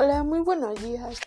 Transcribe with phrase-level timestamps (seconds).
[0.00, 1.18] Hola, muy buenos días.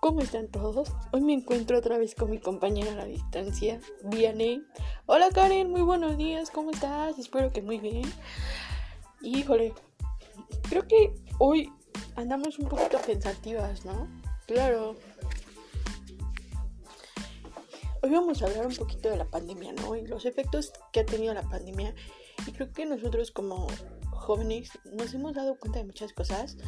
[0.00, 0.92] ¿Cómo están todos?
[1.12, 4.62] Hoy me encuentro otra vez con mi compañera a la distancia, Vianney.
[5.06, 7.18] Hola Karen, muy buenos días, ¿cómo estás?
[7.18, 8.02] Espero que muy bien.
[9.22, 9.72] Híjole,
[10.68, 11.72] creo que hoy
[12.14, 14.06] andamos un poquito pensativas, ¿no?
[14.46, 14.94] Claro.
[18.02, 19.96] Hoy vamos a hablar un poquito de la pandemia, ¿no?
[19.96, 21.94] Y los efectos que ha tenido la pandemia.
[22.46, 23.68] Y creo que nosotros como
[24.10, 26.58] jóvenes nos hemos dado cuenta de muchas cosas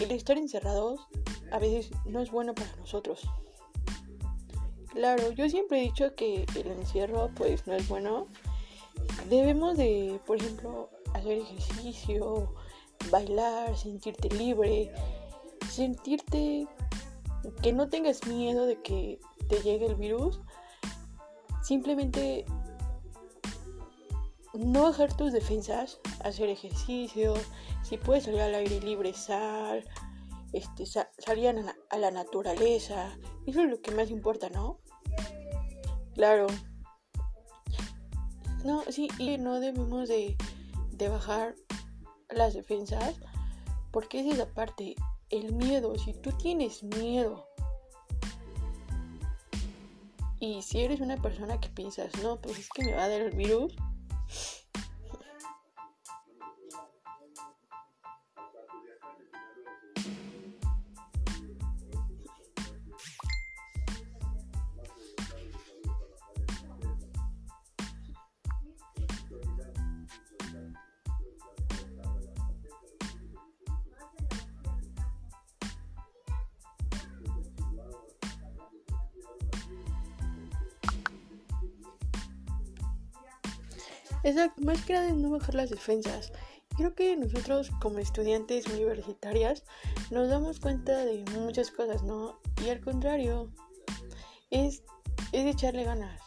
[0.00, 1.08] el estar encerrados
[1.50, 3.28] a veces no es bueno para nosotros.
[4.92, 8.26] Claro, yo siempre he dicho que el encierro pues no es bueno.
[9.28, 12.54] Debemos de, por ejemplo, hacer ejercicio,
[13.10, 14.92] bailar, sentirte libre,
[15.70, 16.66] sentirte
[17.62, 20.40] que no tengas miedo de que te llegue el virus.
[21.62, 22.44] Simplemente
[24.54, 27.34] no bajar tus defensas, hacer ejercicio,
[27.82, 29.84] si puedes salir al aire libre, sal,
[30.52, 34.78] este, salir a, la naturaleza, eso es lo que más importa, ¿no?
[36.14, 36.46] Claro.
[38.64, 40.36] No, sí, y no debemos de,
[40.90, 41.54] de bajar
[42.30, 43.16] las defensas,
[43.90, 44.96] porque es esa parte,
[45.30, 47.46] el miedo, si tú tienes miedo,
[50.40, 53.20] y si eres una persona que piensas, no, pues es que me va a dar
[53.20, 53.74] el virus,
[84.28, 86.32] Exacto, más que nada es no bajar las defensas.
[86.76, 89.64] Creo que nosotros como estudiantes universitarias
[90.10, 92.38] nos damos cuenta de muchas cosas, ¿no?
[92.62, 93.50] Y al contrario,
[94.50, 94.82] es,
[95.32, 96.20] es echarle ganas.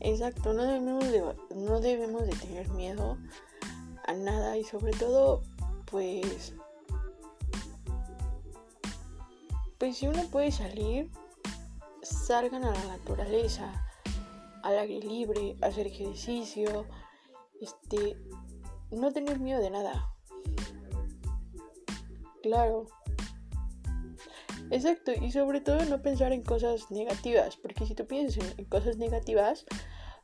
[0.00, 3.18] Exacto, no debemos de, no debemos de tener miedo
[4.06, 5.42] a nada y sobre todo
[5.90, 6.54] pues
[9.78, 11.10] pues si uno puede salir
[12.02, 13.86] salgan a la naturaleza
[14.62, 16.86] al aire libre hacer ejercicio
[17.60, 18.16] este
[18.90, 20.08] no tener miedo de nada.
[22.42, 22.86] Claro.
[24.70, 28.96] Exacto y sobre todo no pensar en cosas negativas porque si tú piensas en, cosas
[28.96, 29.64] negativas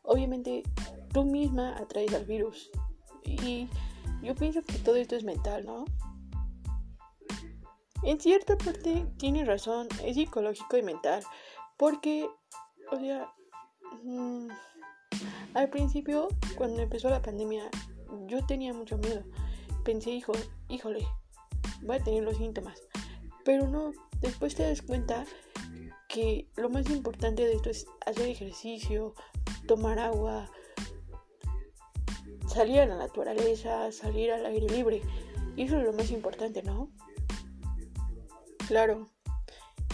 [0.02, 0.64] obviamente
[1.12, 2.70] tú misma atraes al virus.
[3.24, 3.68] Y
[4.22, 5.84] yo pienso que todo esto es mental, ¿no?
[8.02, 11.22] En cierta parte tiene razón, es psicológico y mental.
[11.76, 12.28] Porque,
[12.90, 13.32] o sea,
[14.02, 14.48] mm,
[15.54, 17.70] al principio, cuando empezó la pandemia,
[18.26, 19.22] yo tenía mucho miedo.
[19.84, 20.32] Pensé, hijo,
[20.68, 21.06] híjole,
[21.82, 22.80] voy a tener los síntomas.
[23.44, 25.24] Pero no, después te das cuenta
[26.08, 29.14] que lo más importante de esto es hacer ejercicio,
[29.66, 30.50] tomar agua,
[32.52, 35.02] salir a la naturaleza, salir al aire libre.
[35.56, 36.90] Y eso es lo más importante, ¿no?
[38.68, 39.10] Claro,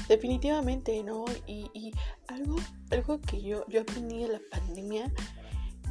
[0.09, 1.25] definitivamente, ¿no?
[1.47, 1.93] Y,
[2.29, 2.57] algo,
[2.91, 5.13] algo que yo, yo aprendí de la pandemia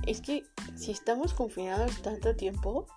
[0.05, 0.43] es que
[0.75, 2.87] si estamos confinados tanto tiempo,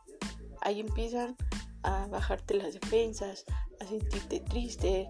[0.61, 1.37] ahí empiezan
[1.83, 3.45] a bajarte las defensas,
[3.81, 5.09] a sentirte triste,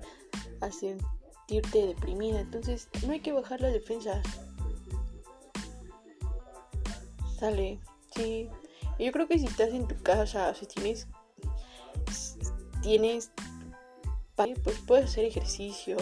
[0.61, 2.41] a sentirte deprimida.
[2.41, 4.25] Entonces, no hay que bajar las defensas.
[7.39, 7.81] Sale.
[8.15, 8.49] Sí,
[8.99, 11.07] yo creo que si estás en tu casa, si tienes,
[12.83, 13.31] tienes,
[14.35, 15.97] pues puedes hacer ejercicio,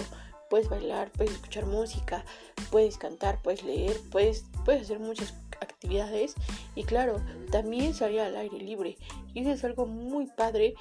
[0.48, 2.24] puedes bailar, puedes escuchar música,
[2.70, 6.34] puedes cantar, puedes leer, puedes, puedes hacer muchas actividades.
[6.74, 7.20] Y claro,
[7.50, 8.96] también salir al aire libre.
[9.34, 10.74] Y eso es algo muy padre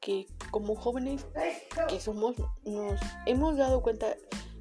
[0.00, 1.26] que como jóvenes
[1.88, 4.14] que somos nos hemos dado cuenta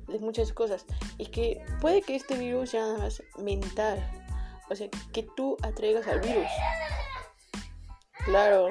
[0.07, 0.85] de muchas cosas.
[1.17, 4.26] Y que puede que este virus sea nada más mental
[4.69, 6.47] o sea, que tú atraigas al virus.
[8.25, 8.69] Claro,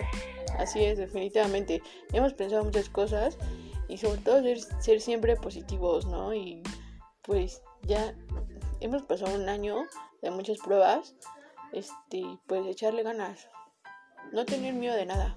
[0.58, 1.82] así es, definitivamente.
[2.12, 3.38] Hemos pensado muchas cosas
[3.88, 4.42] y sobre todo
[4.80, 6.34] ser, siempre positivos, ¿no?
[6.34, 6.62] Y
[7.22, 8.14] pues ya
[8.80, 9.84] hemos pasado un año
[10.22, 11.14] de muchas pruebas,
[11.72, 13.48] este, pues echarle ganas,
[14.32, 15.36] no tener miedo de nada,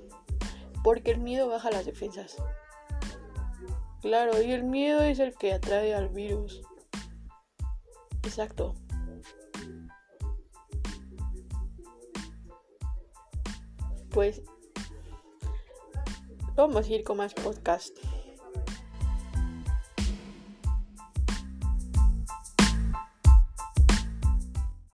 [0.84, 2.36] porque el miedo baja las defensas.
[4.02, 6.62] Claro, y el miedo es el que atrae al virus.
[8.24, 8.76] Exacto.
[14.12, 14.42] Pues
[16.56, 17.98] vamos a ir con más podcast.